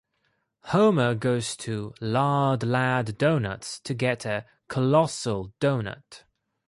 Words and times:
Homer 0.63 1.13
goes 1.13 1.55
to 1.57 1.93
Lard 2.01 2.63
Lad 2.63 3.19
Donuts 3.19 3.79
to 3.81 3.93
get 3.93 4.25
a 4.25 4.47
"colossal 4.67 5.53
doughnut". 5.59 6.23